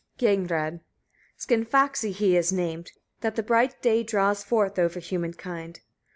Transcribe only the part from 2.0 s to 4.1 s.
he is named, that the bright day